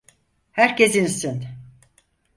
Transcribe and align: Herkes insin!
Herkes 0.51 0.95
insin! 0.95 1.45